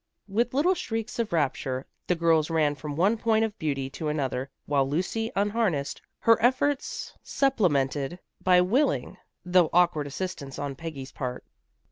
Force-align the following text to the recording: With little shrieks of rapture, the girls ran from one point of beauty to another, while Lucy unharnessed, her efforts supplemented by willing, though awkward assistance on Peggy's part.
With 0.27 0.55
little 0.55 0.73
shrieks 0.73 1.19
of 1.19 1.31
rapture, 1.31 1.85
the 2.07 2.15
girls 2.15 2.49
ran 2.49 2.73
from 2.73 2.95
one 2.95 3.17
point 3.19 3.45
of 3.45 3.55
beauty 3.59 3.87
to 3.91 4.07
another, 4.07 4.49
while 4.65 4.89
Lucy 4.89 5.31
unharnessed, 5.35 6.01
her 6.21 6.41
efforts 6.41 7.13
supplemented 7.21 8.17
by 8.43 8.61
willing, 8.61 9.17
though 9.45 9.69
awkward 9.71 10.07
assistance 10.07 10.57
on 10.57 10.75
Peggy's 10.75 11.11
part. 11.11 11.45